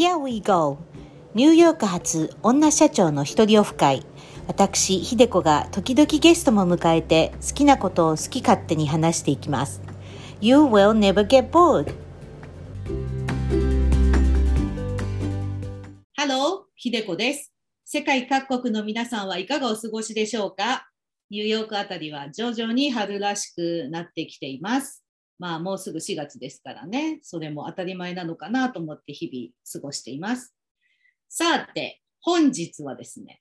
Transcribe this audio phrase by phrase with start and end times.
[0.00, 0.78] Here we go!
[1.34, 4.02] ニューヨーク発女社長の一人オフ会。
[4.46, 9.82] 私、ひでこが時々ゲストも迎えて好きなことを好き勝手に話していきます。
[10.40, 11.92] You will never get bored!
[16.14, 17.52] Hello、ひでこです。
[17.84, 20.88] 世界各国の皆さんはいかがお過ごしでしょうか？
[21.28, 25.04] ニューヨークあたりは徐々に春らしくなってきています。
[25.40, 30.54] まあもうすぐ4月ですからね、それも当たり前なのかなと思って日々過ごしています。
[31.30, 33.40] さて、本日はですね、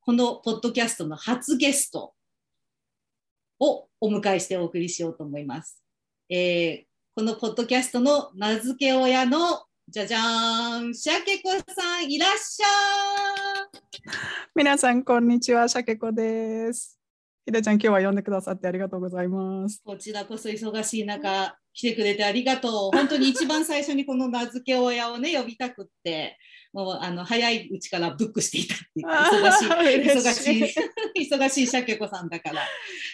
[0.00, 2.14] このポッドキャストの初ゲスト
[3.58, 5.82] をお迎えしてお送りしようと思います。
[6.30, 13.80] えーこのポッドキャストの名付け親のじゃじゃーん、シャケコさんいらっしゃい。
[14.54, 15.68] 皆さん、こんにちは。
[15.68, 17.01] シャケコです。
[17.44, 19.82] ひでちゃん、今日は呼んでくださってありがとうございます。
[19.84, 22.96] こちらこそ忙しい中、来てくれてありがとう。
[22.96, 26.38] 本当に一番最初にこの名付け親をね、呼びたくって、
[26.72, 30.58] もうあの早いうちからブックしていたっていうあ忙しい、ー忙嬉し
[31.20, 32.62] い忙しいシャケ子さんだから。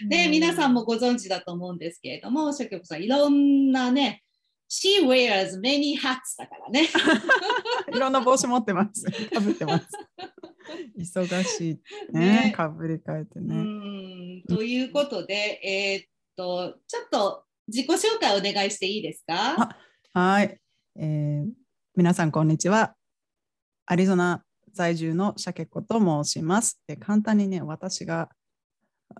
[0.06, 4.24] で、皆さんもご存知だと思うんですけれども、シャケ子さん、いろんなね、
[4.69, 6.86] She wears many hats だからね。
[7.95, 9.06] いろんな帽子持ってます。
[9.33, 9.89] かぶってます。
[10.98, 11.80] 忙しい
[12.12, 12.55] ねね。
[12.55, 13.55] かぶり替えてうね。
[14.39, 19.61] んということで、えーっと、ちょっと自己紹介お願いしていいですか？
[19.61, 19.77] あ
[20.14, 20.58] はい、
[20.97, 21.48] えー
[21.97, 22.95] 皆さん、こんにちは。
[23.86, 26.80] アリゾナ在住のシャケコと申します。
[26.86, 28.28] で簡単にね、私が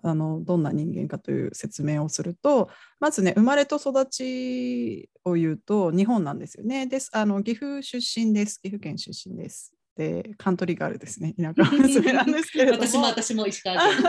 [0.03, 6.87] あのどんな人間かという説明をすると、まずね、生まれと育ちを言うと日本なんですよね。
[6.87, 8.61] ですあの岐阜出身です。
[8.63, 9.75] 岐阜県出身です。
[9.99, 11.35] で、カントリーガールですね。
[11.35, 12.87] 田舎の娘 なんですけれども。
[12.87, 13.99] 私も私も石川県。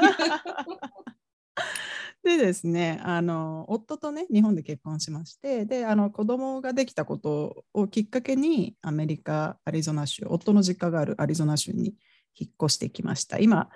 [2.22, 11.96] でですねあの夫とね日本で結婚しましてであの子供ができたことをきっかけにアメリカアリゾナ州夫の実家があるアリゾナ州に
[12.36, 13.70] 引っ越してきました今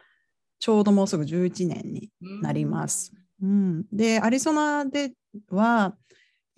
[0.60, 3.14] ちょうどもうすぐ11年になります。
[3.42, 5.14] うん、でアリゾナで
[5.50, 5.96] は、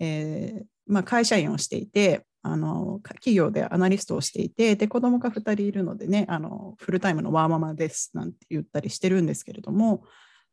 [0.00, 10.04] えーまあ、会社員をしていてあの企業でアナリストをしていてで子供が2人いるのでねあのフルタイムのワーママですなんて言ったりしてるんですけれども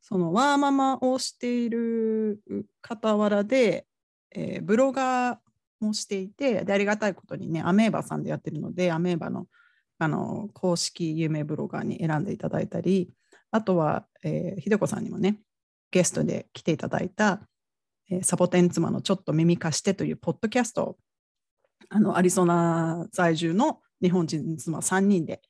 [0.01, 2.41] そのワーママをしている
[2.81, 3.85] 傍らで、
[4.31, 5.37] えーブロガー
[5.79, 9.47] もしていてでありがたいことにねアメーバさんでやってるのでアメーバの
[9.99, 13.11] あの公式有名ブロガーに選んでいただいたり
[13.51, 15.39] あとは、えー、ひでこさんにもね
[15.91, 17.41] ゲストで来ていただいた、
[18.09, 20.97] えーサボテン妻のちょっと耳貸してというポッドキャストを
[21.89, 25.41] あのアリゾナ在住の日本人妻3人で、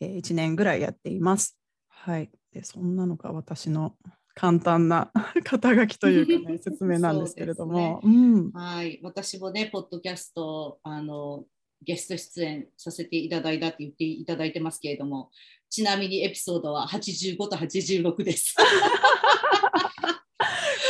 [0.00, 1.58] え1年ぐらいやっています。
[1.88, 3.96] はい、でそんなのが私の
[4.34, 5.10] 簡単な
[5.44, 11.44] 肩書きというかね 説明なんですけれども、うん、はい、私もね、ポッドキャスト、あの、
[11.82, 15.30] ゲスト出演させていただいたって言っていただいてますけれども、
[15.68, 18.54] ちなみにエピソードは85と86です。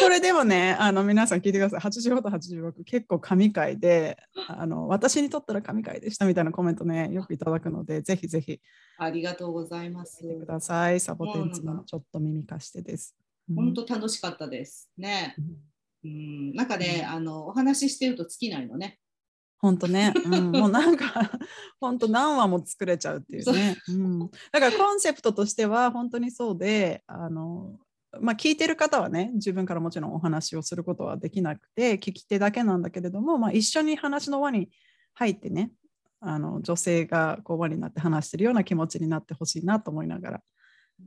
[0.06, 1.80] これでもねあの皆さん聞いてください。
[1.80, 8.60] 85と86結構神回であの私にとったら神回でしたみたいなコメントねよくいただくのでぜひぜひ。
[8.98, 10.24] ありがとうございます。
[10.24, 11.00] 見てください。
[11.00, 13.16] サボテン妻のちょっと耳貸してです。
[13.50, 13.56] うん。
[13.56, 14.88] 本当楽しかったです。
[14.96, 15.34] ね。
[16.04, 17.14] うん、なんかね、うん。
[17.16, 19.00] あの、お話ししてると尽きないのね。
[19.58, 21.32] 本当ね、うん、 もうなんか
[21.80, 27.80] 本当何話も作れちゃうっていうね、うん、だからコンセプトとしては本当にそうであの、
[28.20, 34.70] まあ、聞いてる方はね自分からもちろんお話をすることはできなくて聞き手だけなんだけれども、まあ、一緒に話の輪に
[35.14, 35.72] 入ってね
[36.20, 40.40] あの女性がこう輪になって話してるような気持ちになってほしいなと思いながら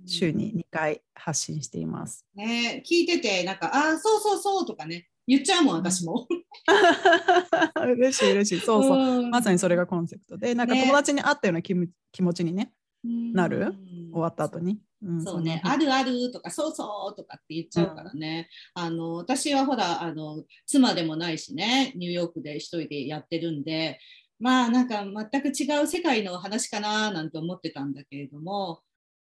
[0.05, 2.25] 週に2回発信しています。
[2.35, 6.27] ね、聞いてて、なんか、ああ、そうそうそうとかね、言っちゃうもん、私も。
[7.95, 8.65] 嬉しい嬉しい。
[8.65, 9.29] そうそう、うん。
[9.29, 10.81] まさにそれがコンセプトでなんかね。
[10.81, 11.75] 友達に会ったような気,、
[12.11, 12.71] 気持ちにね
[13.03, 13.59] なる？
[13.59, 14.79] うん終わった後に。
[15.01, 18.49] んそうね、あるあるとか、そうそうとかって言っちゃうからね。
[18.73, 23.99] あの私はほらあの、妻でもないしね、ニューヨークで一人でやってるんで、
[24.39, 28.81] まあなんか全く違う世界の話かななんて思ってたんだけれども、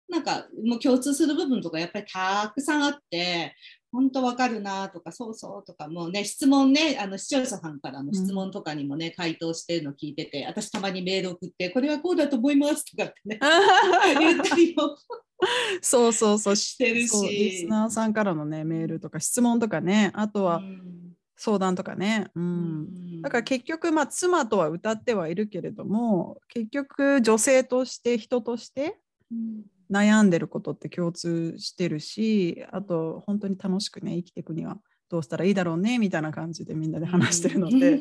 [0.10, 3.56] なんかもう共通する部分とかやっぱりたくさんあって、
[3.92, 13.40] 本当わかるなとか、そうそうとか、もうね、質問ね、あの視聴者さんからの質問とかにもね、回答してるの聞いてて、私たまにメール送って、これはこうだと思いますとかってね、
[14.20, 14.96] 言ったりも。
[15.82, 16.56] そうそうそう。
[16.56, 17.28] してるし。
[17.28, 21.02] リスナーさんからのねメールとか質問とかねあとはうん。
[21.36, 23.22] 相談とかね、うん。
[23.24, 29.00] だから結局まあ妻とは歌ってはいるけれども結局女性として人として
[29.32, 34.78] うん悩んでることって共通してるしあと本当に楽しくね生きていくには
[35.10, 38.00] どうしたらいいだろうねみたいな感じでみんなで話してるので、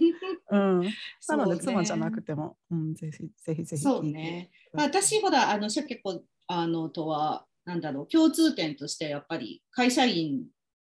[0.51, 0.83] うん、
[1.29, 4.51] なので、妻じゃなくても、うん、ぜひぜひぜひそうね。
[4.73, 10.45] まあ、私ほらあのシャケ子あのとはなんだろう共通点としてやっぱり会社員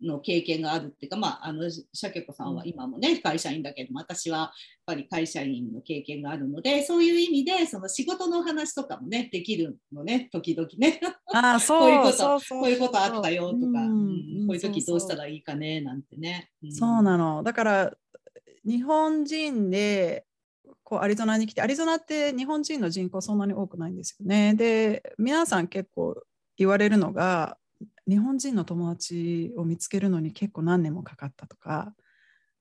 [0.03, 4.51] の経験があるっていうか、まあ、あのシャケ子さんは今もね会社員だけども私はやっ
[4.87, 11.01] ぱり会社員の経験があるのでそういう意味でその仕事の話とかもねできるのね時々ね
[11.33, 16.51] ああ、 そうこういうことこういうことあったよとか、うんうんこういう時どうしたそらいいかねなんてね。
[16.67, 17.43] んそうなの。
[17.43, 17.93] だから、
[18.65, 20.25] 日本人で、
[20.85, 24.55] こうアリゾナに来て、アリゾナって日本人の人口そんなに多くないんですよね。
[24.55, 26.17] で、皆さん結構
[26.57, 27.57] 言われるのが、
[28.09, 31.95] 日本人の友達を見つけるのに結構何年もかかったとか、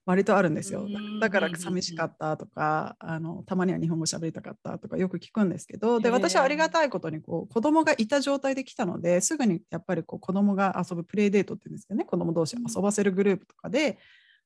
[0.04, 0.82] 割とあるんですよ。
[0.82, 1.20] うん。
[1.20, 13.98] だから寂しかったとか、あのたまには日本語喋りたかったとかよく聞くんですけど、で私はありがたいことにこう子供がいた状態で来たので、すぐにやっぱりこう子供が遊ぶプレイデートっていうんですけどね、子供同士遊ばせるグループとかで、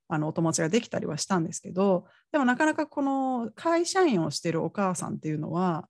[0.09, 5.89] あのお友達ができたりはしたんですけど、でもなかなかこの会社員をしてるお母さんっていうのは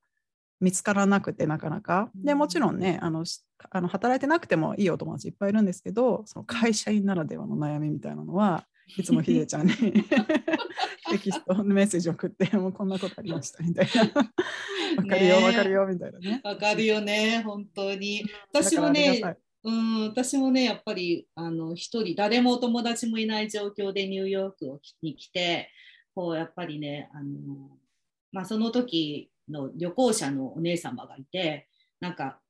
[0.61, 2.11] 見つからなくてなかなか。
[2.15, 8.65] でもちろんね、あのしあの働いてなくてもいいお友達いっぱいいるんですけど、その会社員ならではの悩みみたいなのは
[8.97, 9.73] いつもひでちゃんに
[11.11, 14.33] テキストメッセージ送って、もうこんなことありましたみたいな。
[14.97, 16.41] わかるよ、ねわかるよみたいなね。
[16.43, 18.25] わかるよね本当に。
[18.53, 25.71] 私もねうん、私もね、やっぱりあの一人、誰もお友達もいない状況でニューヨークをに来て、
[26.15, 27.77] こうやっぱりね、あの
[28.31, 31.69] まあ、その時の旅行者のお姉様がいて、
[32.01, 32.41] なんか、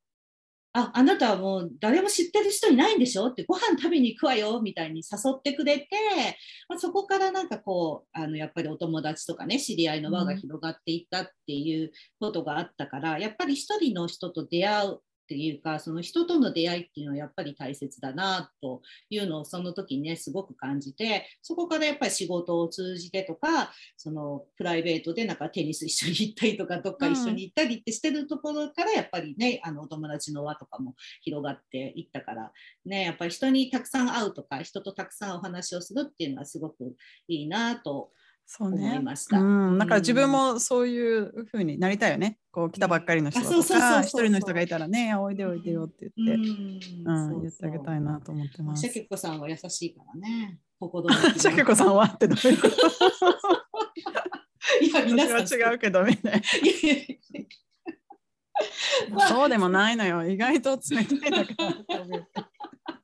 [0.78, 3.28] ああなたはもう誰も知ってる人いないんでしょ？
[3.28, 5.86] ってご飯食べに行くわよみたいに誘ってくれて、
[6.68, 18.80] まあ、そこからなんかこうあのやっぱりお友達とかね知り合いの輪が広がっていったっていうことがあったから、やっぱり一人の人と出会うっていうかその人との出会いっていうのはやっぱり大切だなと
[19.10, 32.52] いうのをその時にねすごく感じてそこからやっぱり仕事を通じてとかそのプライベートでなんかテニス一緒に行ったりとかどっか一緒に行ったりってしてるところからやっぱりねあのお友達の輪とかも広がっていったから
[32.84, 36.94] ねやっぱり人にたくさん会うとか人とたくさんお話をするっていうのはすごく
[37.26, 38.10] いいなと
[38.48, 39.38] そうねいました。
[39.40, 42.38] うん、だから自分うんもそういう風になりたいよね。
[42.52, 46.48] こう来たばっかりの人とか、一人の人がいたらね、おいでおいでよって言って、
[47.04, 48.92] うんそう言ってあげたいなと思ってますシャ。
[48.92, 50.58] ケコさんは優しいからね。
[50.78, 52.76] 心のシャケ子さんはってどういうこと？
[54.80, 55.40] いや、皆さん。
[55.40, 56.40] 違うけどみた いな。
[59.24, 60.26] あそうでもないのよ。
[60.28, 62.95] 意外と冷たいだから。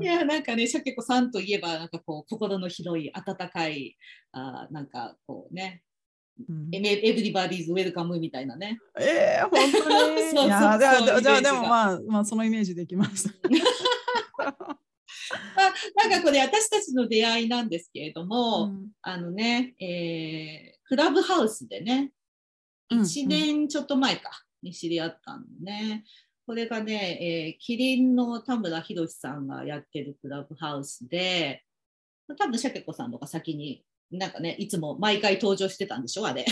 [0.00, 3.96] いや、なんかね、シャケ子さんといえば、なんかこう、心の広い、温かい、
[4.32, 5.82] あーなんかこうね、
[6.48, 8.78] うんエブリバディーズウェルカムみたいなね。
[9.00, 10.20] えー、本当に？
[10.30, 13.34] そうそういやじゃあそういうじゃあでもまあ、まあ、そのイメージできます。
[14.38, 14.56] あ
[16.08, 22.12] なんかこれ、私たちの出会いなんですけれども、うんあのね、えークラブハウスでね、
[22.90, 24.30] うん1年ちょっと前か
[24.62, 26.04] に知り合ったのね。
[26.46, 31.64] これがね、えーキリンの田村宏さんがやってるクラブハウスで、
[32.38, 36.44] 多分シャケ子さんとか先に、なんかね、いつも毎回登場してたんでしょ、あれ。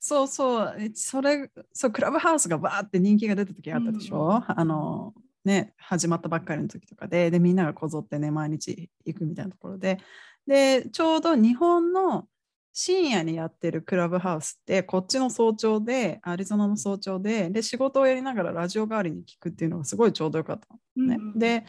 [0.00, 4.44] そうそう、えそれ、そう、クラブハウスがバーって人気が出た時あったでしょ、うんうん。
[4.48, 9.98] あの、ね、始まったばっかりの時とかで、で、みんながこぞってね、毎日行くみたいなところで、
[10.46, 12.26] で、ちょうど日本の
[12.72, 21.16] 深夜にやってるクラブハウスって、こっちの早朝で、アリゾナの早朝で、で、仕事をやりながらラジオ代わりに聞くっていうのがすごいちょうどよかったのね。
[21.18, 21.66] うんで、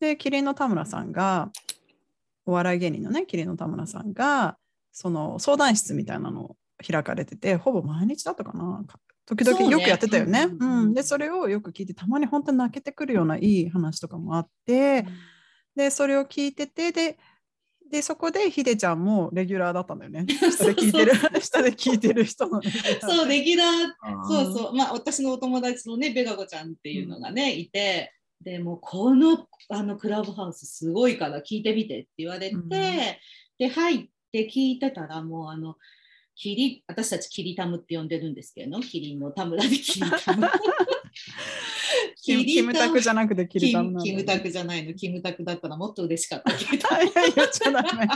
[0.00, 1.50] で、キリンの田村さんが、
[2.46, 4.56] お笑い芸人のね、キリンの田村さんが、
[4.92, 6.56] その相談室みたいなのを
[6.86, 8.84] 開かれてて、ほぼ毎日だったかな。
[8.86, 10.44] か時々よくやってたよね。
[10.44, 15.06] うんうんうんうんで、それをよく聞いて、たまに本当に泣けてくるようないい話とかもあって、
[15.74, 17.18] で、それを聞いてて、で、
[17.90, 20.26] でそこでヒデちゃんもレギュラーだったんだよね。
[20.50, 23.00] 下で聞いてる、下で聞いてる人のレギュラーで。
[23.00, 24.58] そう、レギュラーそうう。
[24.58, 35.76] そう、まあ、私のお友達のね、ベガコちゃんっていうのがね、いて、でもうこのあのクラブハウスすごいから聞いてみてって言われて、うんで、入って聞いてたら、もうあの、
[36.34, 40.48] キリ私たちキリタムって呼んでるんですけど、キリンの田村でキリタム。
[42.24, 46.52] キキムタクじゃなくてキリタムなキムタクじゃないの、キムタクだったらもっと嬉しかった。
[46.56, 48.08] いや言っちゃダメ。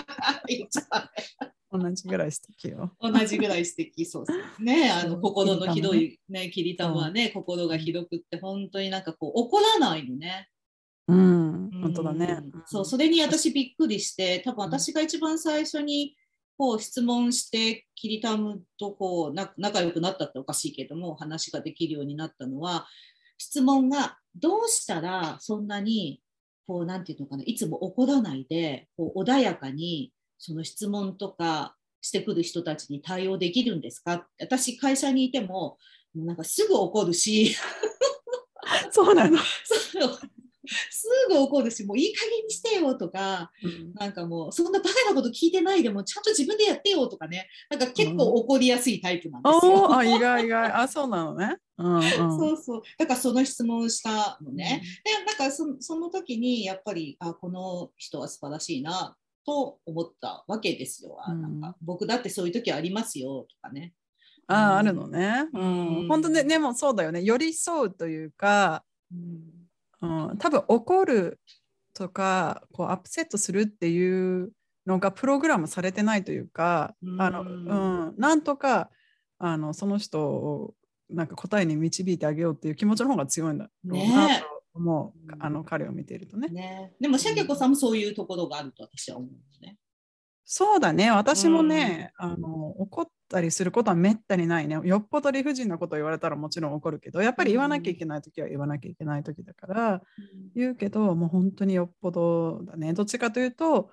[0.49, 1.13] 言っちゃダ
[1.43, 2.91] メ同じぐらい素敵よ。
[2.99, 10.49] 同じぐらい素敵そうそうねあの心の広いねキリタムはね心が広くって本当になんかこう怒らないのね。
[11.09, 12.63] うん、本当だねうん。
[12.65, 16.17] そうそれに私びっくりして多分私が一番最初に
[16.57, 22.87] こう質問してキリタムとこうな仲良くなったっておかしいけども話ができるようになったのは
[23.39, 26.21] 質問がどうしたらそんなに
[26.67, 34.27] こうなんていうのかないつも怒らないでこう穏やかにその質問とかしてくる人たちに対応できるんですか？
[34.41, 35.79] 私会社にいても
[36.15, 37.57] なんかすぐ怒るし
[38.91, 39.39] そうなの。
[39.65, 40.19] そ う
[40.91, 43.51] すぐ怒るしもういい加減にしてよとか
[43.95, 49.73] なんかもうそんなバカなこと聞いてないでもちゃんと自分でやってよとかねなんか結構怒りやすいタイプなんですよ。
[49.73, 50.73] おーあ意外意外。
[50.73, 51.57] あそうなのね。
[51.79, 54.83] うんうん、そうそうだからその質問をしたのね。
[55.05, 61.17] でなんかそその時にやっぱりあこの人は素晴らしいなと思ったわけですよ。
[61.23, 63.95] あうんなんか僕だってそういう時ありますよとかね。
[64.47, 65.47] ああるのね。
[65.53, 67.23] ううんん、本当ねでもそうだよね。
[67.23, 68.83] 寄り添うというか、
[69.13, 69.58] うん
[70.01, 71.41] うん、多分怒る
[71.95, 74.53] とかこうアップセットするっていう
[74.87, 78.91] のがプログラムされてないというか、あのうんうん、なんとか
[79.39, 80.75] あのその人を
[81.11, 86.49] なんか答えに導いてあげようっていう気持ちの方が強いんだろうなねと思う、うんあの彼を見ているとね。
[86.49, 89.77] ね、でもシャケ子さんもそういうところがあると私は思うんですね。
[90.51, 94.81] そうだね私もね、あの怒ったりすることはめったにないね。
[94.83, 100.03] よっぽど理不尽なことを言われたらもちろん怒るけどやっぱり言わなきゃいけない時は言わなきゃいけない時だから。
[100.55, 103.91] 言うけどもう本当によっぽどだねどっちかというと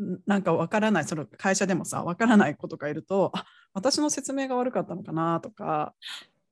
[0.00, 3.44] んなんかわからないその会社でもさわからないことがいるとあ
[3.74, 5.92] 私の説明が悪かったのかなとか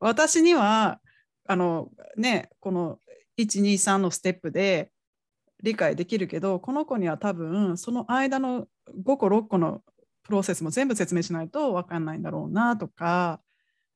[0.01, 0.99] 私には
[1.47, 2.99] あのねこの
[3.39, 4.91] 123のステップで
[5.63, 8.67] 理解できるけどこの子には多分その間の
[9.03, 9.83] 5個6個の
[10.23, 13.41] プロセスも全部説明しないと分かんないんだろうなとか。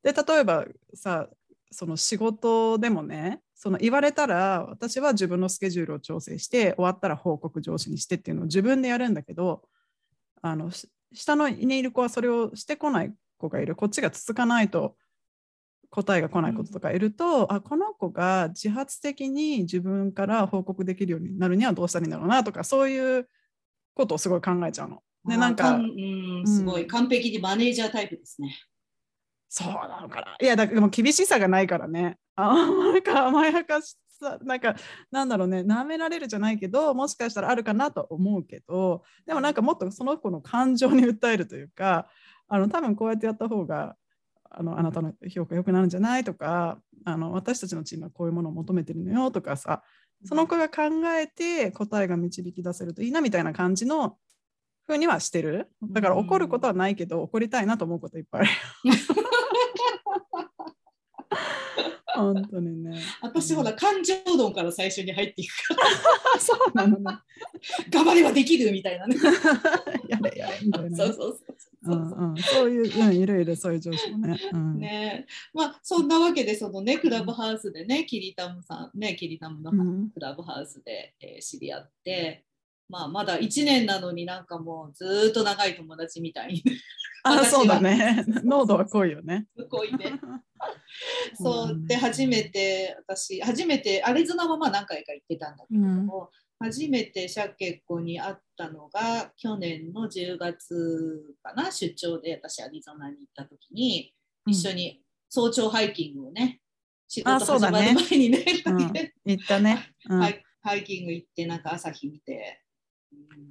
[0.02, 1.28] で例えばさ
[1.70, 9.62] その仕事でもねその言われたら私は自分のスケジュールを調整して終わったら報告上司にしてっていうのを自分でやるんだけど
[10.42, 10.70] あの
[11.12, 13.76] 下のにいる子はそれをしてこない子がいる。
[13.76, 14.96] こっちが続かないと
[15.90, 23.28] 答えが来ないこととかいると、あこの子が自発的に自分から報告できるようになるにはどうしたらいいんだろうなとかそういう
[23.94, 25.02] ことをすごい考えちゃうの。
[25.25, 28.58] でなんかうん、すごい、うん完璧にマネージャータイプですね。
[29.49, 30.37] そうなのかな。
[30.40, 32.18] いや、だでも厳しさがないからね。
[32.34, 34.75] あなんか甘やかしさ、なんか、
[35.11, 42.08] なんだろうね、舐められるじゃないけど、もしかしたらあるかなと思うけど、でもなんかもっとその子の感情に訴えるというか、
[42.49, 43.96] あの多分こうやってやった方が、
[44.50, 49.82] あのあなたの評価良くなるんじゃないとかあの、私たちのチームはこういうものを求めてるのよとかさ、
[50.24, 50.82] その子が考
[51.18, 54.16] えて答えが導き出せるといいなみたいな感じの
[54.86, 55.70] 風にはしてる。
[55.82, 58.50] だから怒ることはないけど、怒りたいなと思うこといっぱいある。
[62.14, 63.00] 本当にね。
[63.21, 65.76] 私ほら感情論から最初に入っていくか
[66.38, 67.04] そうなのね。
[67.04, 67.23] ら
[67.90, 69.16] 頑張ればできるみたいなね。
[70.09, 70.97] やれやれみたいなね。
[70.97, 71.97] そうそうそうそうう。
[71.97, 74.40] んうん、そういう、うん、いろいろそういう上司もね。
[74.52, 82.45] うん、ねまあそんなわけでそのねクラブハウスでねキリタムさんねキリタムのうんクラブハウスで、えー知り合って、
[82.92, 86.62] まあ、まだ1年なのになんかもうずーっと長い友達みたいに
[87.25, 88.22] あ、そうだね。
[88.44, 89.46] 濃度は濃いよね。
[89.56, 90.20] すごいね。
[91.34, 104.12] そ そううで初めて私初めてアリゾナはまあ何回か行ってたんだけれども、初めてシャケ子に会ったのが去年の10月かな出張で私アリゾナに行った時に
[104.46, 106.61] 一緒に早朝ハイキングをね
[107.08, 108.78] 仕事あそうだ始まるね前にねうん
[109.25, 109.94] 行ったね。
[110.11, 110.20] うん
[110.64, 112.62] ハイキング行ってなんか朝日見て。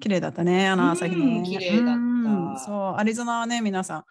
[0.02, 1.38] うん綺麗だったね、あの朝日ね。
[1.38, 1.98] うん綺麗だったう
[2.56, 4.04] んそう、アリゾナはね、皆さん、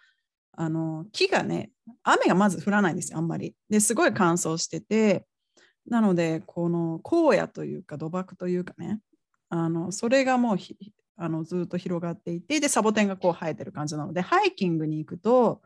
[0.53, 1.71] あの木がね、
[2.03, 3.55] 雨がまず降らないんですよ、あんまり。
[3.69, 5.25] ですごい乾燥してて、
[5.87, 8.99] なので、この荒野というか、土漠というかね、
[9.49, 10.77] あのそれがもうひ
[11.17, 15.61] あのずっと広がっていて、で、サボテンがこう生えてる感じなので、ハイキングに行くと、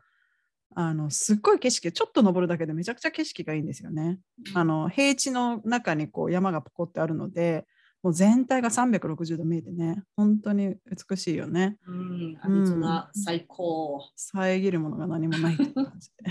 [0.74, 4.18] あのすっごい景色、ちょっと登るだけでめちゃくちゃ景色がいいんですよね。
[4.54, 7.66] あの平地の中にこう山がポコってあるので、
[8.06, 10.76] もう全体が360度見えてね、本当に
[11.08, 11.76] 美しいよね。
[11.88, 14.00] うん、アリゾナ最高。
[14.14, 16.24] 遮るものが何もないって感じで。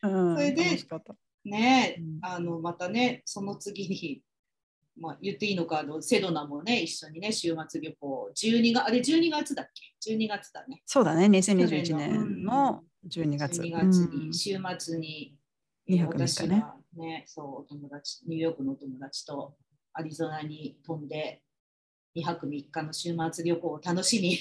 [1.44, 4.22] ね あのまたね、その次に、
[4.96, 9.68] まあ、言っていいのかあの、セドナもね、一緒にね、週末旅行、12月、あれ12月だっ
[10.00, 10.80] け ?12 月だね。
[10.86, 13.60] そうだね、2021去年の年の12月。
[13.60, 15.36] 12月うんに、週末に、
[16.06, 19.58] 私がね、そう、お友達、ニューヨークのお友達と
[19.98, 21.42] アリゾナに飛んで、
[22.16, 24.38] 2泊3日の週末旅行を楽しみ、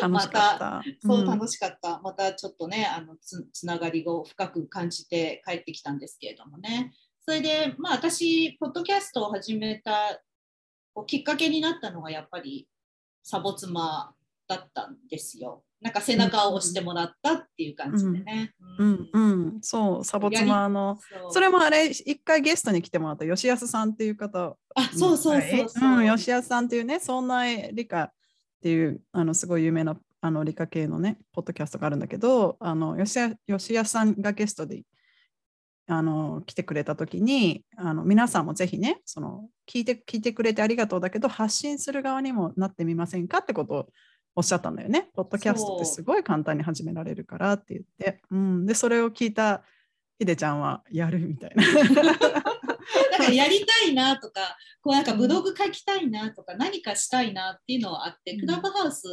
[0.00, 0.82] 楽しかった。
[1.00, 6.92] そう楽しかった、またちょっとねあのつつながりを深く感じて帰ってきたんですけれどもね。
[7.26, 10.20] それでまあ私ポッドキャストを始めた
[10.92, 12.68] こうきっかけになったのがやっぱり
[13.22, 14.14] サボ妻
[14.46, 19.08] だったんですよなんか背中を押してもらったっていう感じでね、うん。
[19.12, 20.98] うん、そう、サボ妻の、
[21.30, 28.12] それもあれ、一回ゲストに来てもらった吉安さんっていう方、あそうそうそうそう、うん、吉安さんっていうね、そんな理科っ
[28.64, 34.84] っていうあのすごい有名なあの理科系のね、ポッドキャストがあるんだけど、あの吉谷吉谷さんがゲストで
[35.86, 43.88] あの来てくれた時にあの皆さんもぜひねその聞いて聞いてくれてありがとうだけど発信する側にもなってみませんかってことを
[44.36, 45.10] おっしゃったんだよね。
[45.14, 49.62] ポッドキャストってすごい簡単に始められるからって言って、うん、でそれを聞いた
[50.18, 51.64] ひでちゃんはやるみたいな。
[53.12, 58.40] だからやりたいなとか、こうなんかブログ書きたいなとか、何かしたいなっていうのはあって、うん。
[58.40, 59.04] クラブハウス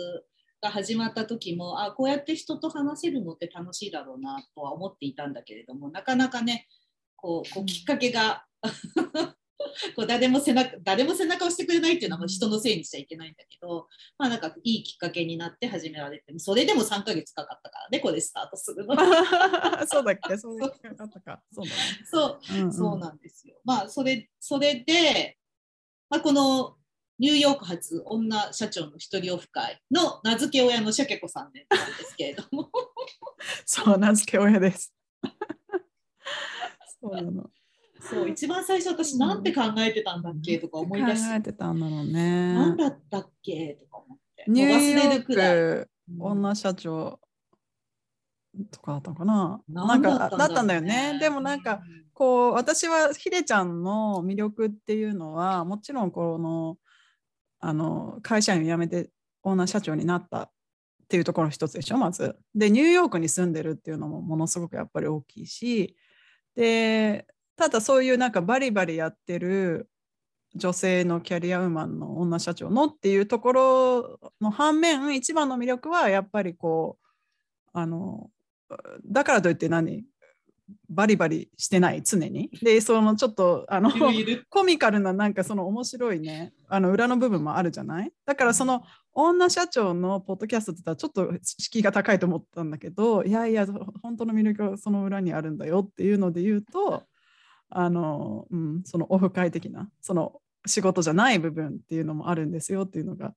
[0.61, 6.67] が始まった時も、あこうやって人と話せるのって楽しいだろうなとは思っていたんだけれども、なかなかね、
[7.15, 8.45] こうこうきっかけが
[9.95, 18.95] こう誰も背中誰も背中を押してくれないっていうのはもう人のせいにしちゃいけないんだけど、まあなんかいいきっかけになって始められて、それでも3ヶ月かかったからね、これスタートするの。
[19.87, 20.37] そうだっけ？
[20.37, 20.71] そうだっ
[21.09, 21.41] たか？
[21.51, 21.77] そうだね。
[22.05, 23.55] そううんうんそうなんですよ。
[23.63, 25.37] まあ、それ、それで、
[26.09, 26.77] まあ、この
[27.19, 32.69] ニューヨーク発女社長の一人オフ会の名付け親のシャケ子さんでなんですけれども、
[33.65, 34.93] そう、名付け親です。
[37.01, 37.49] そうなの。
[38.01, 40.57] そう、一番最初私なんて考えてたんだっけ？
[40.57, 42.75] とか思い出し考えてたんだろう何ね。
[42.77, 43.77] だったっけ？
[43.79, 44.45] とか思って。
[44.47, 45.11] ニューヨ。
[45.21, 47.19] ークうん女社長
[48.71, 49.61] とかあったのかな。
[49.69, 51.17] な何んかだだったんだよね。
[51.19, 51.81] でもなんか、
[52.13, 56.77] こう私はひでちゃんの魅力っていうのはもちろんこの
[57.59, 59.09] あの会社員を辞めて
[59.43, 60.49] オーナー社長になったっ
[61.07, 62.35] ていうところの一つでしょまず。
[62.53, 65.95] でニューヨークに住んでるっていうのもものすごくやっぱり大きいし
[66.55, 69.87] でただそういうなんかバリバリやってる
[70.55, 77.07] 女性のキャリアウーマンの女社長のっていうところの反面一番の魅力はやっぱりこう
[77.73, 78.29] あの
[79.05, 80.03] だからといって何
[80.89, 82.49] バリバリしてない常に。
[82.61, 83.91] でそのちょっとあの
[84.49, 88.11] コミカルななんかその面白いねあの裏の部分もあるじゃない？
[88.25, 93.67] だからその女社長のポッドキャストって言ったらちょっと敷居が高いと思ったんだけどいやいや
[94.01, 97.03] 本当の魅力はその裏にあるんだよっていうので言うと
[97.71, 103.33] あの、うん、そのオフ会的なその仕事じゃない部分っていうのもあるんですよっていうのが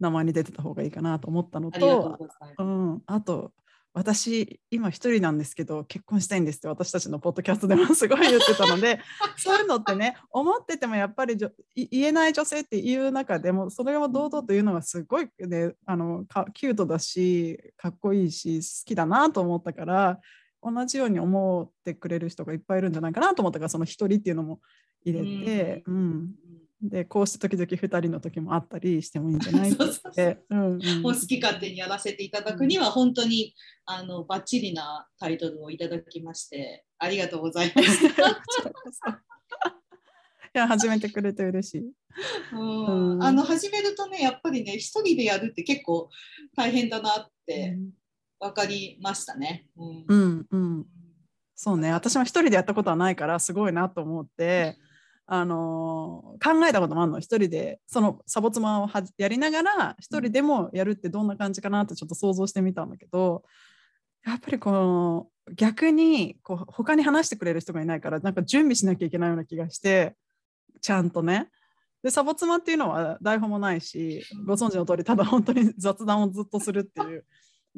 [0.00, 2.18] 名前に出てた方がいいかなと思ったのと
[2.58, 3.52] うん、あと
[3.94, 9.00] 私今一人なんですけど結婚したいんですって私たちのポッドキャストでも すごい言ってたので
[9.36, 20.20] そういうのってね思っててもやっぱりじょい言えない女性っていう中でもそれを堂々と言うのがすごい、ね、あのかキュートだしかっこいいし好きだなと思ったから
[20.62, 24.60] 同じように思ってくれる人がいっぱいいるんじゃないかなと思ったからその一人っていうのも
[25.04, 26.30] 入れて、うん。
[26.80, 29.70] でこうして時々2人の時もあったりしてもいいんじゃない？
[29.70, 30.38] って言って。
[31.02, 33.52] 好き勝手にやらせていただくには本当に
[33.84, 38.06] あのバッチリなタイトルをいただきましてありがとうございます。
[38.08, 38.10] い
[40.54, 41.92] や始めてくれて嬉しい。
[42.52, 43.14] うん。
[43.14, 43.22] うん。
[43.24, 46.08] あの始めるとねやっぱりね一人でやるって結構
[46.56, 47.76] 大変だなって
[48.40, 49.66] 分かりましたね。
[49.76, 50.04] うん。
[50.08, 50.86] うんうん、
[51.54, 51.92] そうね。
[51.92, 54.76] 私も一人でやったことはないからすごいなと思って、
[55.26, 57.80] あのー考えたこともあるの一人で。
[57.86, 63.42] そのサボ妻をはじやりながら一人でもやるってどんな感じかなってちょっと想像してみたんだけど
[64.24, 70.14] やっぱりこの逆にこう他に話してくれる人がいないからなんか準備しなきゃいけないような気がして
[70.80, 71.48] ちゃんとね。
[72.02, 77.24] でサボ妻っていうのは台本もないしご存知の通りただ本当に雑談をずっとするっていう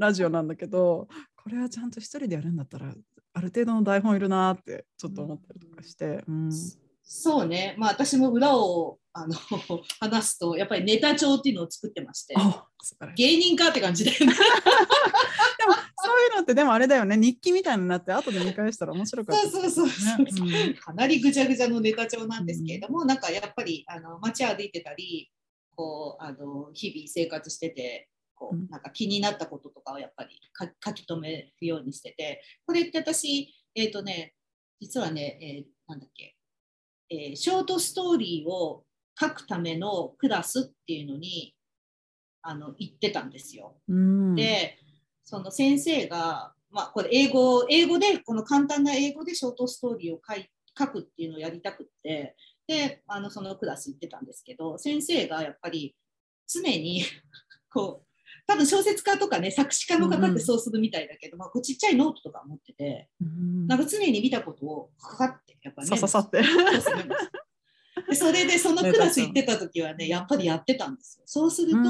[0.01, 2.93] ラジオなんだけどこれはちゃんと一人でやるんだったら
[3.33, 6.51] ある程度の台本いるなってちょっと思ったりとかして、うん、
[7.03, 9.35] そうね、まあ、私も裏をあの
[10.01, 12.35] 話すとやっぱりネタ帳っていうのを作ってまして
[13.17, 14.33] 芸人かって感じで、ね、 でも
[16.03, 17.17] そういうのってでもあれだよね。
[17.17, 25.31] 日記みたいになって後で見返したら面白かったそうそうそうそう、ねかなりぐちゃぐちゃのネタ帳なんですけれども、なんかやっぱりあの街歩いてたり
[25.75, 28.69] こうあの日々生活しててこううん。
[28.71, 29.59] なんか気になったこ
[29.91, 34.35] かをやっぱりか書き留めるようにしててこれって私えっ、とね
[34.81, 36.37] 実はね、えーなんだっけ、
[37.11, 38.85] えーショートストーリーを
[39.19, 41.55] 書くためのクラスっていうのに
[42.43, 43.77] あの行ってたんですよ。
[43.89, 44.79] うん、で
[45.25, 50.49] その先生が、まあ、これ英語英語でこの簡単な英語でショートストーリーを書い
[50.79, 55.95] 書くっていうのをやりたくってであのそのクラス行ってたんですけど先生がやっぱり
[56.49, 57.05] 常に
[57.69, 58.10] こう
[58.51, 63.69] 多分小説家とかね作詞家の方ってそうするみたいだけど、まあ、こうちっちゃいノートとか持っててうん。
[63.69, 66.43] なんか常に見たことをかかってやっぱり、さささって。
[68.13, 71.23] それでそのクラス行ってた時はねやっぱりやってたんですよ。
[71.27, 71.85] そうすると、うん。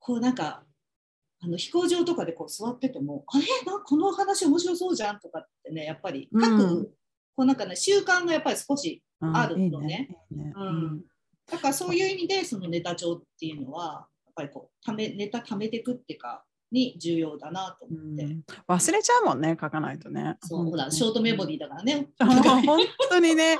[0.00, 0.64] こうなんか
[1.40, 3.44] あの飛行場とかでこう座っててもあれ？
[3.64, 6.84] なこの話面白そうじゃんとかってねやっぱり書く、うん。
[6.84, 6.90] こ
[7.38, 10.10] うなんかね習慣がやっぱり少しあるのね。
[11.50, 20.36] だからそういう意味でそのネタ帳っていうのはぱりこうためネタ貯めていくっていうかに重要だなと思って、うん忘れちゃうもんね、書かないとね。
[20.42, 22.08] そうほらショートメモリーだからね。
[22.18, 23.58] 本当にね、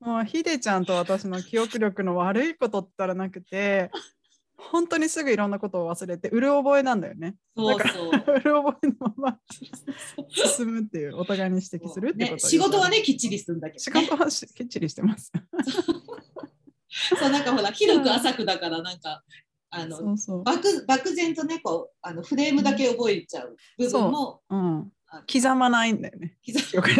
[0.00, 3.90] もうひでちゃんと私の記憶力の悪いことったらなくて、
[4.56, 7.34] 本当にすぐいろんなことを忘れて、うる覚えなんだよね。
[7.56, 8.08] そうだそう。
[8.08, 9.38] うる覚えのまま
[10.30, 14.06] 進むっていう、お互いに指摘するってことね、仕事はね、きっちりするんだけ仕ど、ね。
[14.06, 15.32] 事はしきっちりしてます。
[17.18, 19.22] そうなんかほら広く浅くだからなんか
[19.74, 20.42] あのそうそう。
[20.44, 24.92] 漠漠然とねこうあのフレームだけ覚えちゃう部分も、うん、
[25.30, 26.36] 刻まないんだよね。
[26.46, 26.94] 刻記憶に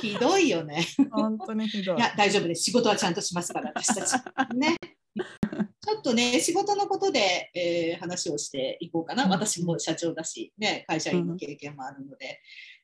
[0.00, 0.84] ひどいよね。
[1.10, 2.00] 本当にひどいい。
[2.00, 4.12] や大丈夫です仕事はちゃんとしますから私たち。
[4.56, 4.76] ね。
[5.16, 12.40] ちょっとね仕事のことで、えー話をしていこうかなうん私も社長だし、ね、会社員の経験もあるので。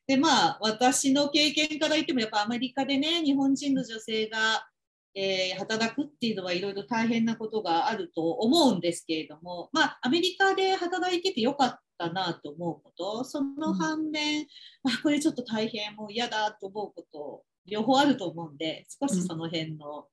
[0.07, 4.67] でまあ私の経験から言ってもやっぱアメリカでね日本人の女性が、
[5.15, 14.47] えー働くっていうのはいろいろ大変なことがあると思うんですけれどもまあアメリカで働いててよかったなと思うことその反面、
[14.83, 20.07] まあ、これちょっと大変もう嫌だと思うこと両方あると思うんで少しその辺の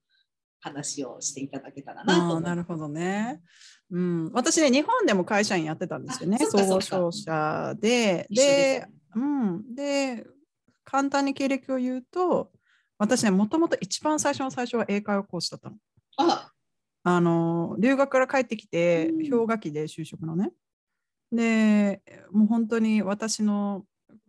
[0.62, 2.52] 話をしていただけたらなとあ思います。
[2.52, 3.42] あなるほどね。
[3.90, 8.28] うん、私ね、日本でも会社員やってたんですよね、総合商社で。
[8.30, 8.90] でね。
[9.16, 10.26] うん、で、
[10.86, 12.52] 簡単に経歴を言うと、
[13.02, 15.76] 私ね、もともと一番最初の最初は英会話講師だったの。
[16.18, 16.52] あ
[17.04, 19.18] あの留学から帰ってきてうん。
[19.28, 20.52] 氷河期で就職のね。
[21.32, 23.86] でもう本当に私の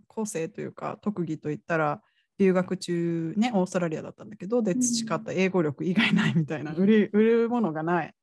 [0.07, 2.01] 個性というか特技といったら
[2.39, 4.81] 留学中ねオーストラリアだったんだけどでうん。
[4.81, 6.79] 培った英語力以外ないみたいな、うん。
[6.79, 8.15] 売り売るものがない。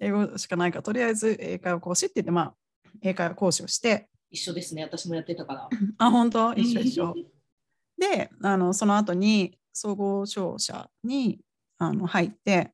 [0.00, 2.54] 英語しかないからとりあえず英会話講師って言ってまあ
[3.02, 4.08] 英会話講師をして。
[4.30, 5.68] 一緒ですね私もやってたから。
[5.98, 6.54] あ本当？
[6.54, 7.14] 一緒一緒。
[8.00, 11.40] であのその後に総合商社に
[11.78, 12.72] あの入って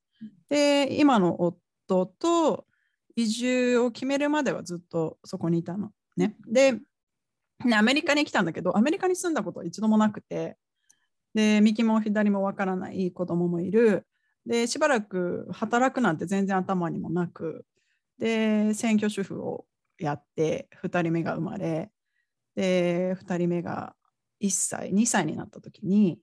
[0.48, 2.66] で今の夫と
[3.14, 6.36] 移住を決めるまではずっとそこにいたのね。
[6.46, 6.72] で
[7.64, 10.56] ねアメリカに来たんだけどアメリカに住んだことは一度もなくて
[11.34, 14.06] で右も左もわからない子供もいる
[14.44, 17.64] でしばらく働くなんて全然頭にもなく
[18.18, 19.66] で専業主婦を
[19.98, 21.90] やって2人目が生まれ
[22.54, 23.94] で2人目が
[24.42, 26.18] 1歳2歳になった時に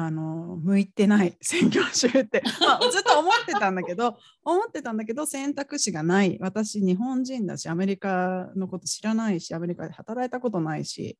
[0.00, 6.38] あの向いてない 専業主婦って、 まあ、ずっと思ってたんだけど思ってたんだけど選択肢がない。
[6.40, 11.18] 私日本人だしアメリカのこと知らないしアメリカで働いたことないし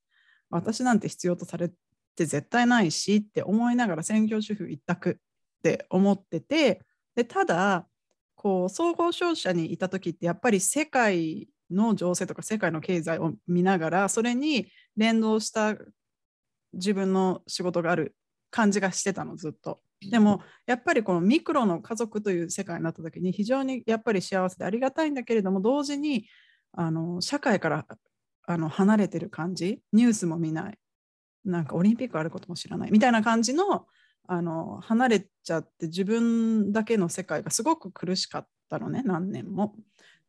[0.49, 1.71] 私なんて必要とされ
[2.15, 5.19] て絶対ないしって思いながら専業主婦一択
[5.59, 6.81] って思ってて
[7.17, 7.89] でただ
[8.37, 15.77] こう総合商社にいた時ってやっぱり世界の情勢とか世界の経済を見ながらそれに連動した
[16.75, 18.15] 自分の仕事がある
[18.51, 19.81] 感じがしてたのずっと。
[20.01, 26.27] でもやっぱりこのミクロの家族という世界になった時に非常にやっぱり幸せでありがたいんだけれども同時に
[26.73, 27.87] あの社会から
[28.47, 30.79] あの離れてる感じニュースも見ない
[31.45, 33.87] なんかオリンピックあることも知らないみたいな感じの
[34.31, 39.75] あの離れちゃって自分だけの世界がすごく苦しかったのね何年も。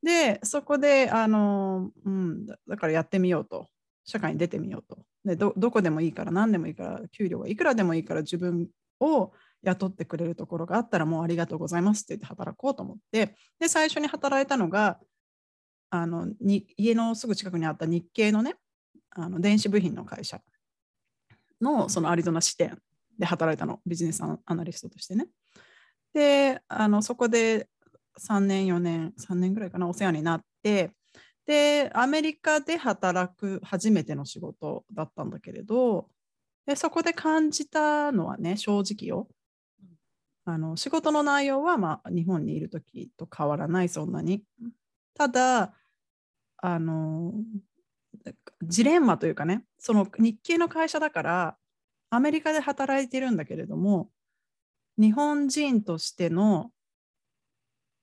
[0.01, 3.67] でそこであの、うん、だだからやってみようと
[4.10, 4.98] 社会に出てみようと。
[5.24, 8.67] でどこでもいいから何でもいいから給料がいくらでもいいから自分
[9.00, 13.36] を雇ってくれるところがあったらもうありがとうございますって言って働こうと思って。
[13.60, 15.00] で最初に働いたのが
[15.91, 18.56] あのに家のすぐ近くにあった日系のね
[19.12, 20.41] あの電子部品の会社
[21.62, 22.80] のそのアリゾナ支店
[23.17, 23.80] で働いたの。
[23.86, 25.28] ビジネスアナリストとしてね。
[26.13, 27.67] であのそこで
[28.19, 30.91] 3年4年3年ぐらいかなお世話になって
[31.49, 36.07] でアメリカで働く初めての仕事だったんだけれど
[36.67, 39.27] でそこで感じたのはね正直よ。
[40.45, 44.43] あの仕事の内容は、まあ、日本にいる時と変わらないそんなに。
[45.15, 45.73] ただ
[46.57, 47.33] あの
[48.62, 51.57] ジレンマというかねその日系の会社だから
[52.12, 54.12] アメリカで働いてるんだけれども
[54.99, 56.69] 日本人としての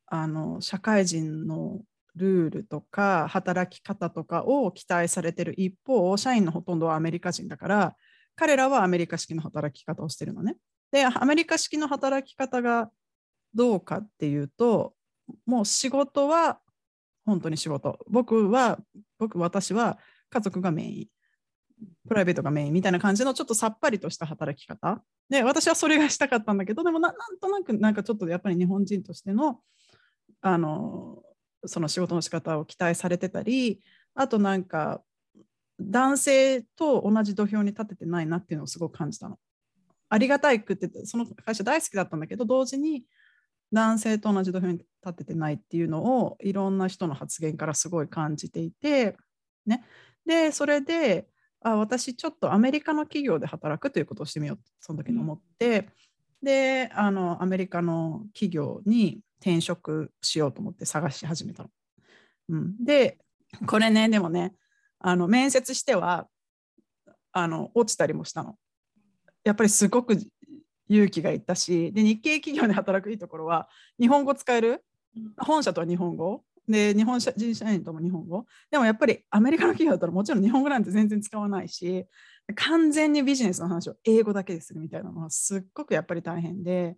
[0.08, 1.82] あの社会人の
[2.16, 7.96] ルールとか働き方とかを期待されてる一方社員のほとんどはアメリカ人だから
[8.34, 10.56] 彼らはアメリカ式の働き方をしてるのね。
[10.92, 12.90] でアメリカ式の働き方が
[13.54, 14.94] どうかっていうと
[15.46, 16.60] もう仕事は
[17.24, 17.98] 本当に仕事。
[18.08, 18.78] 僕は
[19.18, 19.98] 僕私は
[20.30, 21.06] 家族がメイン。
[22.08, 25.02] プライベートがメインみたいな感じのちょっとさっぱりとした働き方。
[25.28, 29.60] で私はそれがしたかったんだけどでもななんとなくなんかちょっとやっぱり日本人としての
[30.40, 31.22] あの
[31.66, 33.80] その仕事の仕方を期待されてたり
[34.14, 35.02] あとなんか
[35.80, 39.38] 男性と同じ土俵に立ててないなっていうのをすごく感じたの。
[40.08, 43.04] ありがたいくってその会社大好きだったんだけど同時に
[43.72, 44.72] 男性と同じ土俵に
[45.04, 49.16] 立ててないっていうのをいろんな人の発言からすごい感じていて、
[49.66, 49.84] ね、
[50.24, 51.26] でそれで
[51.60, 55.88] あ私ちょっとアメリカの企業で働くということをしてみようその時に思って、
[56.42, 61.70] であのアメリカの企業に転職しようと思って探し始めたの。
[62.48, 63.18] うん、で
[63.66, 64.54] これねでもね
[64.98, 66.26] あの面接しては
[67.32, 68.56] あの落ちたりもしたの。
[69.44, 70.16] やっぱりすごく
[70.88, 73.68] 勇気がいったしで日系企業で働くいいところは
[74.00, 74.84] 日本語使える？
[75.38, 82.04] 本社とは日本語で日本人社員とも日本語でもやっぱりアメリカの企業だったらもちろん日本語なんて全然使わないし
[82.54, 86.96] 完全にビジネスの話を英語だけでするみたいなのはすっごくやっぱり大変で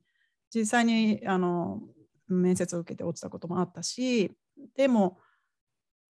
[0.55, 1.81] 実際にあの
[2.29, 4.33] 面接を受けて落ちたこともあったし
[4.77, 5.19] でも、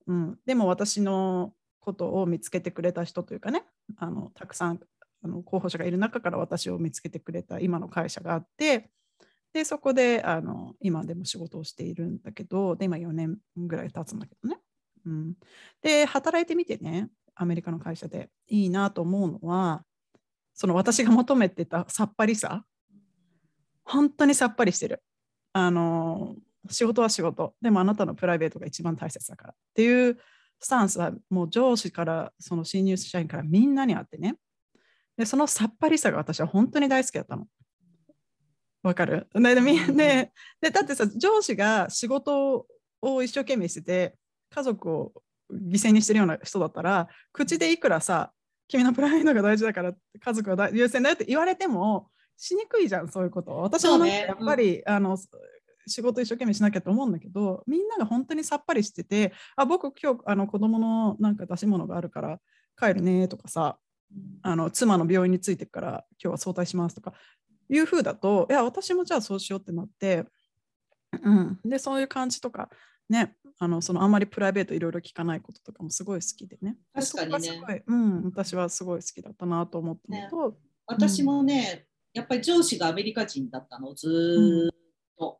[0.06, 3.64] うん、でも私のことを見つけてくれた人というかね
[3.96, 4.80] あのたくさん
[5.22, 8.90] あの候補者がいる中から私を見つけてくれた今の会社があって
[9.52, 14.58] でそこであの今でも仕事をしているんだけどで今4年ぐらい経つんだけどね、
[15.06, 15.34] うん、
[15.82, 19.82] で働いてみてねアメリカの会社でいいなと思うのは
[20.54, 22.64] その私が求めてたさっぱりさ
[23.84, 25.02] 本当にさっぱりしてる。
[25.52, 26.36] あの
[26.70, 27.54] 仕事は仕事。
[27.60, 30.18] でもあなたのプライベートが一番大切だからっていう
[30.60, 34.36] スタンスはもう上司からその新入社員からみんなにあってね。
[35.16, 37.46] でそのさっぱりさが私は本当に大好きだったの。
[38.82, 39.28] わかる？
[39.34, 42.66] ででででだってさ上司が仕事
[43.02, 44.14] を一生懸命してて
[44.50, 45.12] 家族を
[45.52, 48.32] 犠牲にしてるような人だったら口でいくらさ
[48.68, 53.56] 君のプライドが大事だから家族は優先だよって言われてもしにくいじゃんそういうこと。
[53.56, 55.18] 私もなんかやっぱり、ねうん、あの
[55.86, 62.40] 仕事一生懸命しなきゃと思うんだけどみんなが本当にさっぱりしててあ僕今日あの子供のなんか出し物があるから
[62.78, 63.78] 帰るねとかさ
[64.42, 67.14] あの妻の病院についてから今日は早退しますとか
[67.70, 70.24] いうふうだといや私もじゃあそうしようってなって、
[71.22, 72.68] うん、でそういう感じとか
[73.08, 76.76] ねあのそのあんまりプライベートいろいろ聞かないこととかもすごい好きでね。
[76.94, 77.82] 確かにね。
[77.86, 85.38] うん、私はすごい好きだったなと思ったのと、ね、私もね、うん、やっぱり上司がアメリカ人だったのずっと、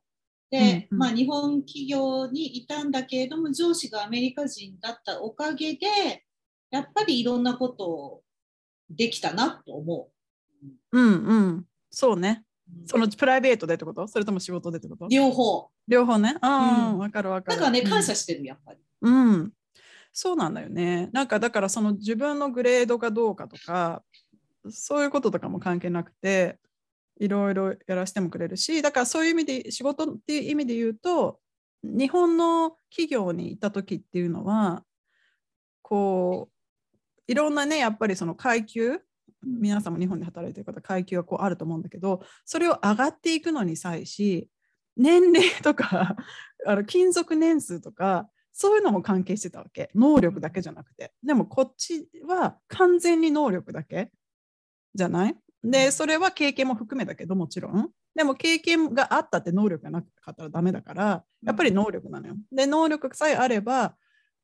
[0.51, 6.25] うん、で、まあ日本企業にいたんだけれども上司がアメリカ人だったおかげで
[6.71, 8.23] やっぱりいろんなことを
[8.89, 10.09] できたなと思
[10.63, 10.67] う。
[10.93, 12.45] うんうん、そうね。
[12.87, 14.07] そのプライベートでってこと？
[14.07, 15.09] それとも仕事でってこと？
[15.09, 15.69] 両方。
[15.87, 16.37] 両方ね。
[16.41, 17.61] ああ、わ、うん、かるわかる。
[17.61, 18.79] なんかね、感謝してる、やっぱり。
[19.01, 19.53] うん。
[20.13, 21.09] そうなんだよね。
[21.13, 24.03] なんかだからその自分のグレードがどうかとか、
[24.69, 26.59] そういうこととかも関係なくて、
[27.19, 31.41] いろいろやらせてもくれるし、だからそういう意味で、仕事っていう意味で言うと、
[31.83, 34.85] 日本の企業にいた時っていうのは、
[35.83, 36.59] こう、
[37.29, 39.01] いろんなねやっぱりその階級
[39.45, 44.49] 皆さんも日本で働いてる方階級はこうあると思うんだけどそれを上がっていくのに際し
[44.97, 46.17] 年齢とか
[46.67, 49.89] あの勤続年数とかそういうのも関係してたわけ。
[49.95, 51.13] 能力だけじゃなくて。
[51.23, 54.11] でもこっちは完全に能力だけ
[54.97, 55.37] じゃない？
[55.63, 57.91] でそれは経験も含めだけどもちろん。
[58.15, 62.35] でも経験があったって能力がなかったらダメだからやっぱり能力なのよ。
[62.53, 63.95] で能力さえあれば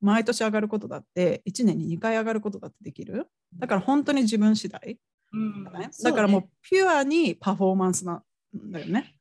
[0.01, 3.27] 毎年上がることだって1年に2回上がることだってできる。
[3.59, 4.99] だから本当に自分次第、
[5.33, 5.65] うん。
[5.65, 8.23] ね、だからもうピュアにパフォーマンスなん
[8.71, 9.15] だよね。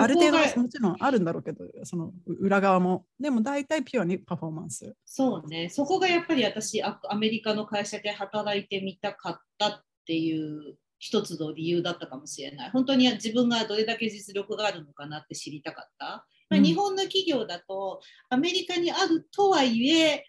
[0.00, 3.04] ある程度もちろんあるんだろうけどその裏側も。
[3.18, 4.94] でも大体ピュアにパフォーマンス。
[5.04, 5.68] そうね。
[5.68, 12.70] そこがやっぱり私アメリカの会社で働いてみたかったっていう一つの理由だったかもしれない。
[12.70, 16.26] 本当に自分がどれだけ実力があるのかなって知りたかった。
[16.50, 20.24] まあ、日本の企業だとアメリカにあるとはいえ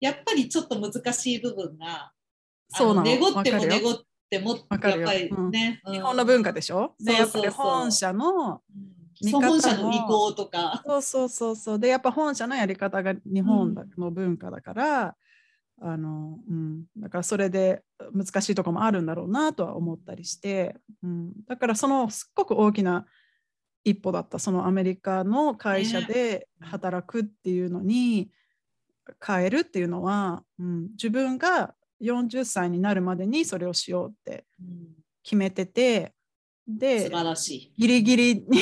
[0.00, 2.12] やっぱりちょっと難しい部分が
[2.68, 3.16] そうなの。
[3.18, 6.94] ごってもねごってもやっぱりね、うん、日本の文化でしょ？
[7.00, 8.60] でやっぱり本社の
[9.30, 10.82] 本社の意向とか。
[10.84, 11.78] そうそうそうそう。
[11.78, 15.12] でやっぱ本社のやり方が日本の文化だから、うん、
[15.84, 17.82] あのうん、だからそれで
[18.14, 23.04] 難しいとこもあるんだろうなとは思ったりして、うん、だからそのすっごく大きな
[23.84, 28.30] 一歩だったそのアメリカの会社で働くっていうのに
[29.24, 34.44] 変えるっていうのは、うん、自分が40歳になるまでにそれをしようって
[35.24, 36.12] 決めてて、
[36.66, 37.72] で素晴らしい。
[37.76, 38.60] ギリギリに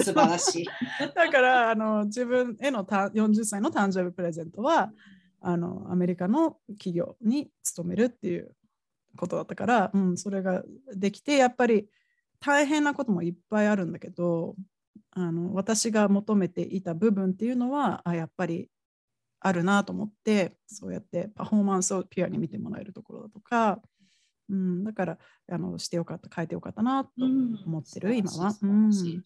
[0.00, 0.66] 素晴らしい。
[1.14, 4.90] だからあの自分への40歳の誕生日プレゼントは
[5.42, 8.54] あのアメリカの企業に勤めるっていう
[9.16, 10.62] ことだったから、うん、それが
[10.94, 11.88] できてやっぱり
[12.40, 14.54] 大変なこともいっぱいあるんだけど
[15.10, 18.68] あの私が求めていた部分っていうのはあやっぱり
[19.40, 23.80] あるなと思ってそうやってパフォーマンスをピュアに見てもらえるところだとか、
[24.48, 25.18] うん、だから
[25.50, 27.10] あのしてよかった変えてよかったなと
[27.66, 28.52] 思ってる、うん、今は。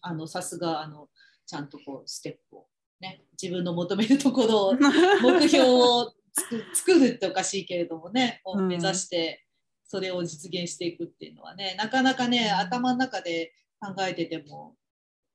[0.01, 1.07] あのさすがあの
[1.45, 2.67] ちゃんとこうステップを、
[2.99, 4.73] ね、自分の求めるところを
[5.21, 9.43] 目標を作作るっておかしいけれどもねを目指して
[9.85, 14.75] それを実現していくっていうのはねなかなかね頭の中で考えてても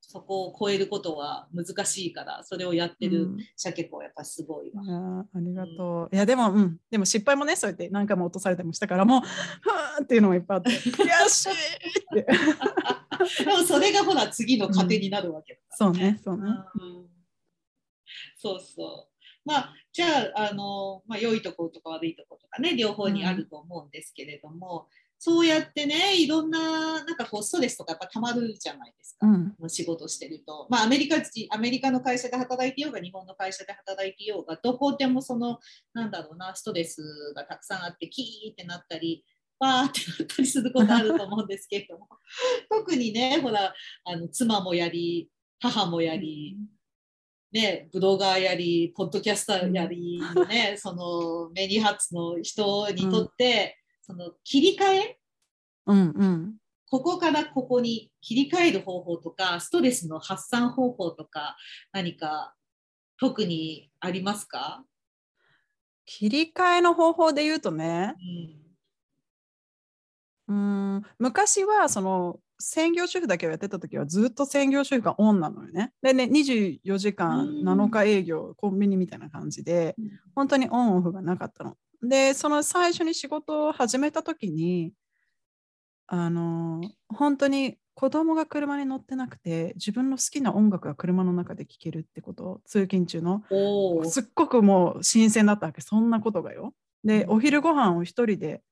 [0.00, 6.76] そこを超えることは難しいからそれをやってる鮭子はやっぱすごいわ、うん、あありがとう、うん、いやでもうん。
[6.90, 11.54] でも失敗もねそうやって何回も落とされたりもしたからもうふーっていうのもいっぱいあって悔しいっ
[12.14, 12.26] て。
[13.44, 16.48] でもそれがほら次の糧になるわけだ、ね、そうねそうね、
[18.42, 19.12] そうそう。
[19.44, 24.88] まあ、じゃああの、まあ、良いところとか悪いところとかね両方にあると思うんですけれども、
[25.24, 30.66] そうやってね、いろんな、なんかこう、ストレスとかやっぱたまるじゃないですか、うん、仕事してると。
[30.68, 31.18] まあ、アメリカ
[31.50, 35.60] アメリカの会社で働いてようが、日本の会社で働いてようが、どこでもその、
[35.94, 37.00] なんだろうな、ストレス
[37.36, 39.24] がたくさんあって、キーってなったり、
[39.60, 42.08] わーってなったりすることあると思うんですけれども、
[42.68, 43.72] 特にね、ほら、
[44.04, 46.56] あの妻もやり、母もやり、
[47.52, 55.18] ね、ブロガーやり、ポッドキャスターやり、ね、そのメニハッツの人にとって、その切り替え、
[55.86, 56.54] うんうん、
[56.90, 61.56] ここからここに切り替える方法とかストレスの発散方法とか
[61.92, 62.54] 何か
[63.18, 64.84] 特にありますか？
[66.04, 68.14] 切り替えの方法で言うとね、
[70.48, 71.02] うん、うん。
[71.18, 75.92] 昔はその専業主婦だけをやってた時はずっと専業主婦がオンなのよね。
[76.02, 79.96] でね24時間7日営業コンビニみたいな感じで
[80.34, 81.76] 本当にオンオフがなかったの。
[82.02, 84.92] でその最初に仕事を始めた時に
[86.06, 93.42] あの本当に子供が車に乗ってなくて自分の好きな音楽が車の中で聴けるってこと通勤中の
[94.04, 96.74] すっごくもう新鮮だったわけそんなことがよ。
[97.04, 98.62] でお昼ご飯を一人で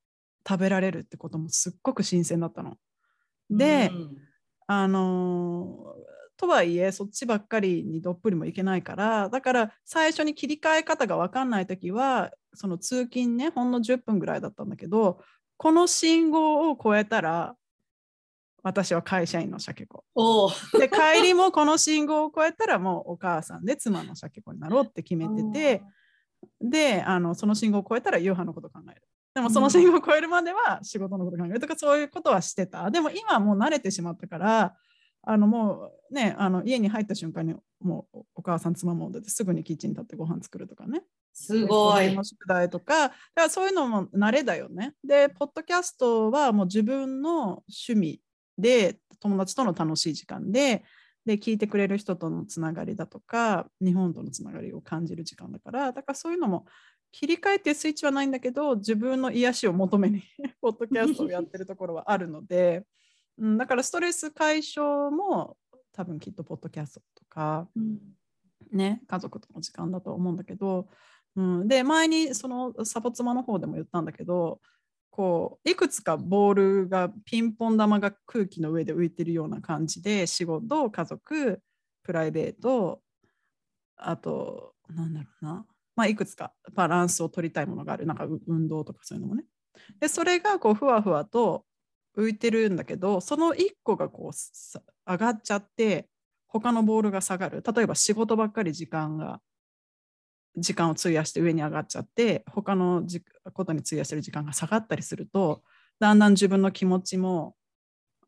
[0.48, 2.76] 食べられるってこともすっごく新鮮だったの。
[3.50, 4.16] で、うん、
[4.66, 5.94] あの
[6.36, 15.20] とはいえそっちばっかりにどっぷりもいけないからだから最初に切り替え方が分かんない時はその通勤ねほんの10分ぐらいだったんだけど
[15.58, 17.54] この信号を越えたら
[18.62, 20.04] 私は会社員の鮭子。
[20.78, 25.82] で帰りもこの信号を越えたらもうお母さんで妻の鮭子になろうって決めてて
[26.60, 29.02] であのその信号を越えたら夕飯のこと考える
[29.34, 32.90] でもその信号を越えるまでは仕事のこと考えるとかそういうことはしてた。
[32.90, 34.74] でも今はもう慣れてしまったから
[35.22, 41.02] あのもうねあの家に入った瞬間にもうお母さん妻も出てすぐにキッチンに立ってご飯作るとかね。
[41.32, 42.10] すごい。
[42.22, 44.94] 宿題とか、だからそういうのも慣れだよね。
[45.04, 48.20] で、ポッドキャストはもう自分の趣味
[48.58, 50.84] で、友達との楽しい時間で、
[51.24, 56.66] で、聞いてくれる人とのつながりだとか、日本とのつながりを感じる時間だから、だからそういうのも
[57.12, 60.22] 切り替えてスイッチはないんだけど、自分の癒しを求めに
[60.60, 62.86] ポッドキャストをやってるところはあるので、
[63.38, 65.56] うん、だからストレス解消も
[65.92, 67.98] 多分きっとポッドキャストとか、うん、
[68.72, 70.88] ね、家族との時間だと思うんだけど、
[71.36, 74.60] うん、で前にそのサポ妻の方でも言ったんだけど
[75.10, 81.60] こういくつかボールがピンポン玉が空気の上で浮いてるような感じで仕事家族
[82.02, 83.00] プライベート
[83.96, 85.66] あとなんだろうな、
[86.00, 88.06] まあ、いくつかバランスを取りたいものがある。
[88.06, 89.44] なんか運動とかそういうのもね。
[90.00, 91.66] でそれがこうふわふわと
[92.16, 96.08] 浮いてるんだけどその1個がこう上がっちゃって
[96.48, 97.62] 他のボールが下がる。
[97.62, 99.42] 例えば仕事ばっかり時間が
[100.56, 103.04] 時間を費やして上に上がっちゃって他の
[103.52, 105.62] ことに費やしてる時間が下がったりすると
[105.98, 107.56] だんだん自分の気持ちも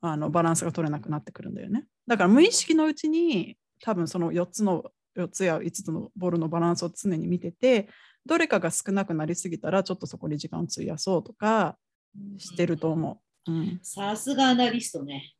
[0.03, 1.87] あのバランスが取れなくなってくるんだよね。
[2.07, 4.85] だから無意識のうちに多分その4つの
[5.17, 7.89] 4つや5つのボールのバランスを常に見てて
[8.25, 11.77] どれかが少なくなりすぎたらちょっとそこに時間を費やそうとか
[12.39, 13.53] してると思う。
[13.53, 15.35] うん、さすがアナリストね。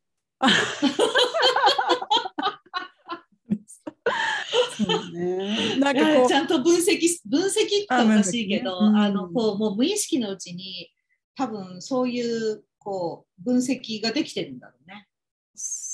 [5.13, 10.91] ね、 なんかこうちゃんと分析分析っておかしいけど、あ、のこうもう無意識のうちに
[11.35, 15.07] 多分そういうこう分析ができてるんだろうね。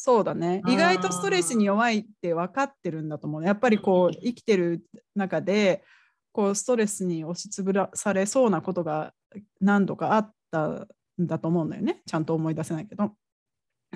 [0.01, 0.61] そうだね。
[0.65, 3.43] 意外とストレスに弱いって分かってるんだと思う。
[3.43, 4.81] やっぱりこう生きてる
[5.13, 5.83] 中で
[6.31, 9.13] こうストレスに押しつぶらされそうなことが
[9.59, 10.87] 何度かあったん
[11.19, 12.01] だと思うんだよね。
[12.05, 13.11] ちゃんと思い出せないけど。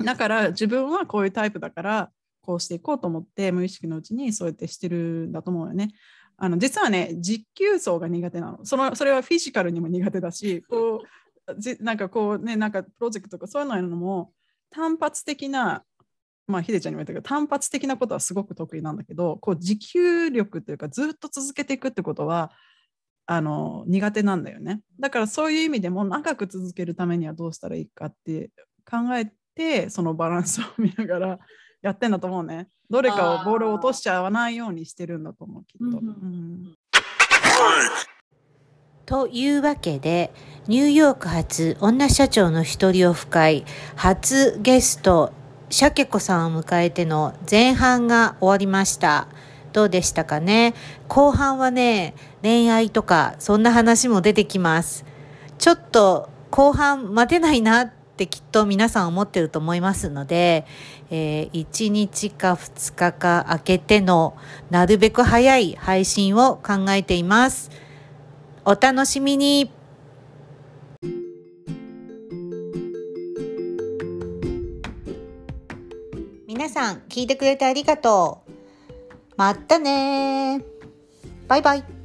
[0.04, 5.94] だから自分はこういうタイプだからこうしていこうと思って無意識のうちにそうやってしてるんだと思うよね。
[6.36, 8.66] あの実はね実給層が苦手なの。
[8.66, 11.02] そのそれはフィジカルにも苦手だしこ
[11.48, 14.34] うじなんかこうねなんかプロジェクトとかそういうのも
[14.74, 15.84] 単発的な
[16.48, 22.52] まあヒデちゃんにも言ったけど単発的なことはすごく得意なんだけどこう持久力というかずっと続けていくってことは
[23.26, 28.52] あの苦手なんだよねだからそういう意味でも長く続けるためにはどうしたらいいかって
[28.90, 31.40] 考えてそのバランスを見ながら
[31.84, 32.70] やってんだと思うね。
[32.90, 36.00] どれかをボールを落としちゃわないようにしてるんだと思う、きっと。
[36.00, 36.76] うんうん
[39.06, 40.34] というわけで、
[40.68, 43.66] ニューヨーク初女社長の一人オフ会、
[43.98, 45.34] 初ゲスト、
[45.74, 49.28] シャケ子さんを迎えての前半が終わりました。
[49.72, 50.76] どうでしたかね？
[51.08, 52.14] 後半はね、
[52.44, 55.04] 恋愛とか、そんな話も出てきます。
[55.58, 60.68] ちょっと後半待てないなってきっと皆さん思ってると思いますので、
[61.10, 64.38] えー1日か2日か空けての
[64.70, 67.72] なるべく早い配信を考えています。
[68.64, 69.72] お楽しみに
[76.64, 78.52] 皆さん聞いてくれてありがとう。
[79.36, 80.64] またね
[81.46, 82.03] バイバイ。